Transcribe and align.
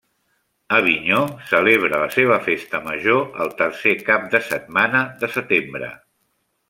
Avinyó 0.75 1.19
celebra 1.51 1.99
la 2.03 2.07
seva 2.15 2.37
Festa 2.47 2.81
major 2.87 3.21
el 3.45 3.53
tercer 3.61 3.93
cap 4.09 4.27
de 4.33 4.43
setmana 4.49 5.03
de 5.23 5.31
setembre. 5.39 5.93